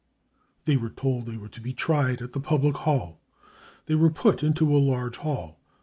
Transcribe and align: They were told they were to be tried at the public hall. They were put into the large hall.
They 0.65 0.77
were 0.77 0.89
told 0.89 1.27
they 1.27 1.37
were 1.37 1.47
to 1.49 1.61
be 1.61 1.73
tried 1.75 2.23
at 2.23 2.33
the 2.33 2.39
public 2.39 2.73
hall. 2.75 3.21
They 3.85 3.93
were 3.93 4.09
put 4.09 4.41
into 4.41 4.65
the 4.65 4.71
large 4.79 5.17
hall. 5.17 5.59